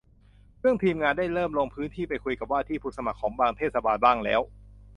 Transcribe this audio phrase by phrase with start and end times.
[0.63, 4.41] ซึ่งทีมงานได้เริ่มลงพื้นที่ไปคุยกับว่าที่ผู้สมัครของบางเทศบาลบ้างแล้ว